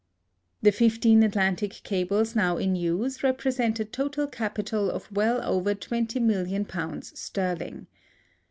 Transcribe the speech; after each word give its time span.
_The 0.63 0.71
fifteen 0.71 1.21
Atlantic 1.21 1.81
cables 1.83 2.35
now 2.35 2.57
in 2.57 2.75
use 2.75 3.21
represent 3.21 3.79
a 3.79 3.85
total 3.85 4.25
capital 4.25 4.89
of 4.89 5.11
well 5.11 5.43
over 5.43 5.75
£20,000,000 5.75 7.15
sterling. 7.15 7.85